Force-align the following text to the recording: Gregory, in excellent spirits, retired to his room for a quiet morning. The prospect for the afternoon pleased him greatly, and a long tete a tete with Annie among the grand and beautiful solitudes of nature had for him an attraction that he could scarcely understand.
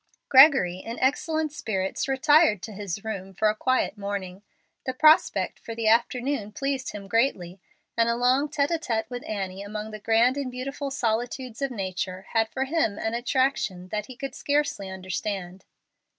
Gregory, 0.29 0.77
in 0.79 0.97
excellent 0.99 1.51
spirits, 1.51 2.07
retired 2.07 2.63
to 2.63 2.71
his 2.71 3.03
room 3.03 3.35
for 3.35 3.49
a 3.51 3.55
quiet 3.55 3.99
morning. 3.99 4.41
The 4.87 4.95
prospect 4.95 5.59
for 5.59 5.75
the 5.75 5.87
afternoon 5.87 6.53
pleased 6.53 6.89
him 6.91 7.07
greatly, 7.07 7.61
and 7.95 8.09
a 8.09 8.15
long 8.15 8.49
tete 8.49 8.71
a 8.71 8.79
tete 8.79 9.07
with 9.11 9.23
Annie 9.29 9.61
among 9.61 9.91
the 9.91 9.99
grand 9.99 10.37
and 10.37 10.49
beautiful 10.49 10.89
solitudes 10.89 11.61
of 11.61 11.69
nature 11.69 12.23
had 12.29 12.49
for 12.49 12.63
him 12.63 12.97
an 12.97 13.13
attraction 13.13 13.89
that 13.89 14.07
he 14.07 14.15
could 14.15 14.33
scarcely 14.33 14.89
understand. 14.89 15.65